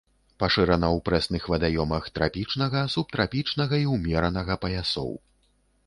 Пашырана 0.43 0.87
ў 0.97 1.03
прэсных 1.09 1.43
вадаёмах 1.55 2.09
трапічнага, 2.17 2.79
субтрапічнага 2.97 3.75
і 3.87 3.89
ўмеранага 3.95 4.53
паясоў. 4.65 5.11